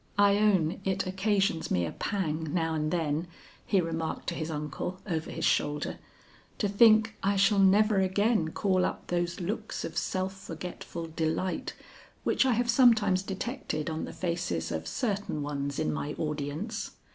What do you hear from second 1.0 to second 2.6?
occasions me a pang